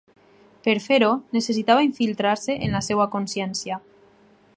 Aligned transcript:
Per 0.67 0.73
fer-ho, 0.85 1.09
necessitava 1.37 1.85
infiltrar-se 1.87 2.57
en 2.69 2.73
la 2.79 2.81
seva 2.87 3.07
consciència. 3.17 3.79